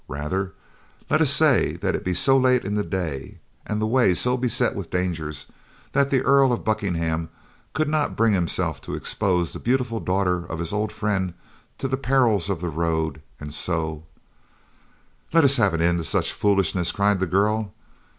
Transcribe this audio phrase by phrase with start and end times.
[0.07, 0.55] "Rather
[1.11, 4.35] let us say that it be so late in the day, and the way so
[4.35, 5.45] beset with dangers
[5.91, 7.29] that the Earl of Buckingham
[7.73, 11.35] could not bring himself to expose the beautiful daughter of his old friend
[11.77, 14.01] to the perils of the road, and so—"
[15.33, 17.71] "Let us have an end to such foolishness," cried the girl.